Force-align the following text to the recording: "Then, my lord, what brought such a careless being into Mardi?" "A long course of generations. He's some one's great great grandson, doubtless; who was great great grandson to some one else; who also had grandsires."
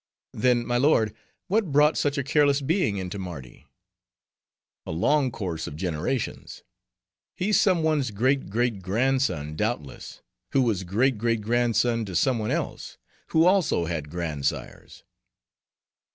"Then, 0.33 0.65
my 0.65 0.77
lord, 0.77 1.13
what 1.47 1.71
brought 1.71 1.95
such 1.95 2.17
a 2.17 2.23
careless 2.23 2.59
being 2.59 2.97
into 2.97 3.19
Mardi?" 3.19 3.67
"A 4.83 4.89
long 4.91 5.29
course 5.29 5.67
of 5.67 5.75
generations. 5.75 6.63
He's 7.35 7.61
some 7.61 7.83
one's 7.83 8.09
great 8.09 8.49
great 8.49 8.81
grandson, 8.81 9.55
doubtless; 9.55 10.23
who 10.53 10.63
was 10.63 10.85
great 10.85 11.19
great 11.19 11.41
grandson 11.41 12.03
to 12.05 12.15
some 12.15 12.39
one 12.39 12.49
else; 12.49 12.97
who 13.27 13.45
also 13.45 13.85
had 13.85 14.09
grandsires." 14.09 15.03